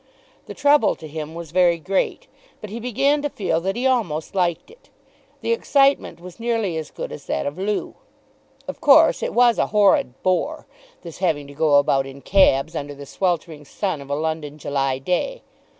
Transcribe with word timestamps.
The 0.47 0.55
trouble 0.55 0.95
to 0.95 1.07
him 1.07 1.35
was 1.35 1.51
very 1.51 1.77
great, 1.77 2.25
but 2.59 2.71
he 2.71 2.79
began 2.79 3.21
to 3.21 3.29
feel 3.29 3.61
that 3.61 3.75
he 3.75 3.85
almost 3.85 4.33
liked 4.33 4.71
it. 4.71 4.89
The 5.41 5.51
excitement 5.51 6.19
was 6.19 6.39
nearly 6.39 6.75
as 6.75 6.89
good 6.89 7.11
as 7.11 7.27
that 7.27 7.45
of 7.45 7.59
loo. 7.59 7.93
Of 8.67 8.81
course 8.81 9.21
it 9.21 9.31
was 9.31 9.59
a 9.59 9.67
"horrid 9.67 10.19
bore," 10.23 10.65
this 11.03 11.19
having 11.19 11.45
to 11.45 11.53
go 11.53 11.75
about 11.75 12.07
in 12.07 12.21
cabs 12.21 12.75
under 12.75 12.95
the 12.95 13.05
sweltering 13.05 13.63
sun 13.63 14.01
of 14.01 14.09
a 14.09 14.15
London 14.15 14.57
July 14.57 14.97
day. 14.97 15.43